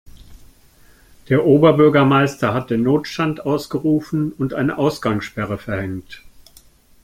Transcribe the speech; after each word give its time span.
Der 1.29 1.45
Oberbürgermeister 1.45 2.55
hat 2.55 2.71
den 2.71 2.81
Notstand 2.81 3.45
ausgerufen 3.45 4.31
und 4.33 4.51
eine 4.55 4.79
Ausgangssperre 4.79 5.59
verhängt. 5.59 6.23